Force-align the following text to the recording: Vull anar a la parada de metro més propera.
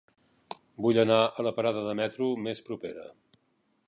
Vull 0.85 0.99
anar 1.03 1.19
a 1.21 1.45
la 1.47 1.53
parada 1.59 1.83
de 1.91 1.95
metro 2.01 2.31
més 2.47 2.63
propera. 2.71 3.05